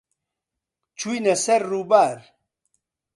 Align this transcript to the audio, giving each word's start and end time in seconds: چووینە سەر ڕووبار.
چووینە 0.99 1.35
سەر 1.43 1.61
ڕووبار. 1.71 2.17